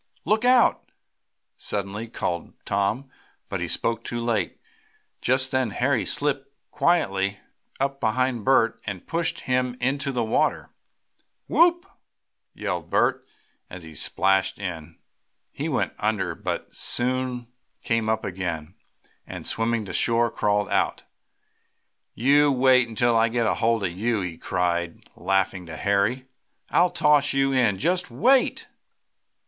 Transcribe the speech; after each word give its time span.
"Look 0.25 0.43
out!" 0.43 0.89
suddenly 1.57 2.07
called 2.07 2.53
Tom, 2.65 3.11
but 3.49 3.59
he 3.61 3.67
spoke 3.67 4.03
too 4.03 4.19
late. 4.19 4.57
Just 5.21 5.51
then 5.51 5.69
Harry 5.69 6.07
slipped 6.07 6.49
quietly 6.71 7.39
up 7.79 7.99
behind 7.99 8.43
Bert 8.43 8.81
and 8.87 9.05
pushed 9.05 9.41
him 9.41 9.77
into 9.79 10.11
the 10.11 10.23
water. 10.23 10.71
"Whoop!" 11.47 11.85
yelled 12.55 12.89
Bert, 12.89 13.27
as 13.69 13.83
he 13.83 13.93
splashed 13.93 14.57
in. 14.57 14.97
He 15.51 15.69
went 15.69 15.93
under, 15.99 16.33
but 16.33 16.73
soon 16.73 17.45
came 17.83 18.09
up 18.09 18.25
again, 18.25 18.73
and, 19.27 19.45
swimming 19.45 19.85
to 19.85 19.93
shore, 19.93 20.31
crawled 20.31 20.69
out. 20.69 21.03
"You 22.15 22.51
wait 22.51 22.87
until 22.87 23.15
I 23.15 23.27
get 23.29 23.45
hold 23.45 23.83
of 23.83 23.91
you!" 23.91 24.21
he 24.21 24.39
cried 24.39 25.07
laughingly 25.15 25.69
to 25.69 25.77
Harry. 25.77 26.25
"I'll 26.71 26.89
toss 26.89 27.33
you 27.33 27.53
in! 27.53 27.77
Just 27.77 28.09
wait!" 28.09 28.67